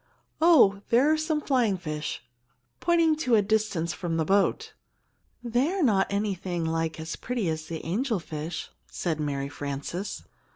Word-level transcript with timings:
"Oh, 0.41 0.81
there 0.89 1.11
are 1.11 1.15
some 1.15 1.37
of 1.37 1.43
the 1.43 1.47
flying 1.49 1.77
fish," 1.77 2.23
pointing 2.79 3.15
to 3.17 3.35
a 3.35 3.43
distance 3.43 3.93
from 3.93 4.17
the 4.17 4.25
boat. 4.25 4.73
"They 5.43 5.69
are 5.73 5.83
not 5.83 6.07
anything 6.09 6.65
like 6.65 6.99
as 6.99 7.15
pretty 7.15 7.47
as 7.49 7.67
the 7.67 7.85
angel 7.85 8.19
fish," 8.19 8.71
said 8.89 9.19
Mary 9.19 9.47
Frances. 9.47 10.23